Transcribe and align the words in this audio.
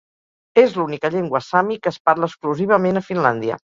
És 0.61 0.71
l'única 0.77 1.11
llengua 1.15 1.41
sami 1.49 1.77
que 1.83 1.91
es 1.93 1.99
parla 2.11 2.31
exclusivament 2.31 3.03
a 3.03 3.09
Finlàndia. 3.11 3.61